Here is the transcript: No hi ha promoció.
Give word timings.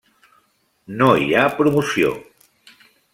No 1.01 1.09
hi 1.25 1.29
ha 1.35 1.43
promoció. 1.59 2.15